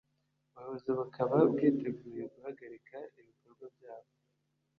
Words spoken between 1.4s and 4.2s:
bwiteguye guhagarika ibikorwa byabo